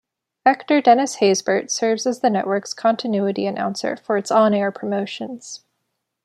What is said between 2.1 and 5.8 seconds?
the network's continuity announcer for its on-air promotions.